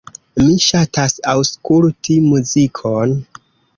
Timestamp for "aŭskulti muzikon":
1.33-3.15